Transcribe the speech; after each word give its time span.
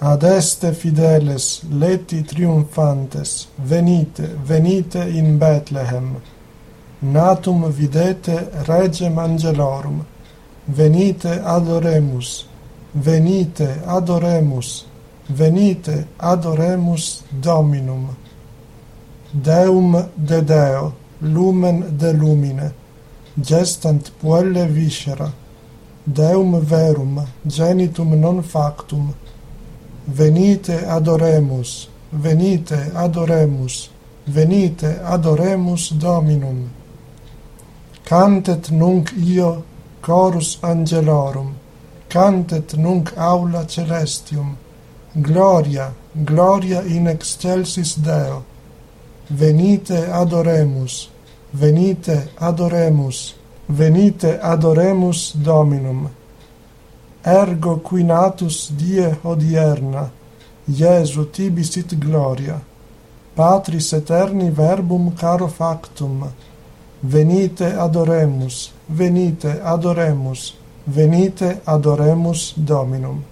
Ad 0.00 0.22
este 0.22 0.72
fideles, 0.72 1.62
leti 1.70 2.22
triumphantes, 2.22 3.48
venite, 3.56 4.28
venite 4.46 4.98
in 4.98 5.38
Bethlehem. 5.38 6.20
Natum 7.00 7.72
videte 7.72 8.48
regem 8.66 9.18
angelorum. 9.18 10.04
Venite 10.66 11.40
adoremus, 11.44 12.46
venite 12.92 13.80
adoremus, 13.86 14.84
venite 15.26 16.06
adoremus 16.18 17.22
Dominum. 17.30 18.16
Deum 19.32 20.08
de 20.14 20.40
Deo, 20.42 20.92
lumen 21.20 21.96
de 21.98 22.12
lumine, 22.12 22.72
gestant 23.40 24.12
puelle 24.20 24.66
viscera. 24.66 25.32
Deum 26.04 26.60
verum, 26.60 27.26
genitum 27.46 28.14
non 28.20 28.42
factum, 28.42 29.14
venite 30.08 30.86
adoremus, 30.86 31.88
venite 32.12 32.90
adoremus, 32.94 33.90
venite 34.26 34.98
adoremus 35.04 35.90
Dominum. 35.90 36.70
Cantet 38.04 38.70
nunc 38.70 39.12
io 39.16 39.64
chorus 40.00 40.58
angelorum, 40.62 41.52
cantet 42.08 42.76
nunc 42.76 43.12
aula 43.16 43.66
celestium, 43.66 44.56
gloria, 45.12 45.92
gloria 46.24 46.80
in 46.82 47.06
excelsis 47.06 47.94
Deo. 47.94 48.44
Venite 49.30 50.08
adoremus, 50.10 51.08
venite 51.52 52.30
adoremus, 52.40 53.34
venite 53.68 54.38
adoremus 54.40 55.32
Dominum 55.34 56.08
ergo 57.28 57.78
qui 57.84 58.04
natus 58.04 58.68
die 58.70 59.10
hodierna, 59.22 60.08
Iesu 60.68 61.24
tibi 61.32 61.64
sit 61.64 61.94
gloria, 61.96 62.58
Patris 63.34 63.92
eterni 63.92 64.50
verbum 64.50 65.14
caro 65.16 65.48
factum, 65.48 66.26
venite 67.00 67.72
adoremus, 67.84 68.70
venite 68.88 69.60
adoremus, 69.62 70.54
venite 70.84 71.60
adoremus 71.64 72.52
Dominum. 72.56 73.24